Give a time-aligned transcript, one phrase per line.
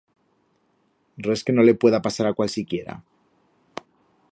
[1.27, 2.99] Res que no le pueda pasar a cualsiquiera.